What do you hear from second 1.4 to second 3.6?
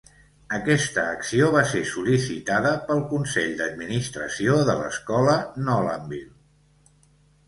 va ser sol·licitada pel Consell